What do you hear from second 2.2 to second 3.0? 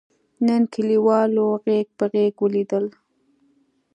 ولیدل.